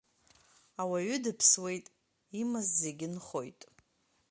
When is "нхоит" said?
3.13-3.59